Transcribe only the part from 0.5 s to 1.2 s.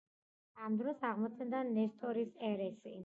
ამ დროს